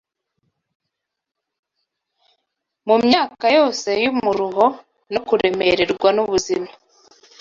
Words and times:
mu 2.87 2.95
myaka 3.05 3.45
yose 3.57 3.89
y’umuruho 4.03 4.65
no 5.13 5.19
kuremererwa 5.27 6.09
n’ubuzima. 6.15 6.69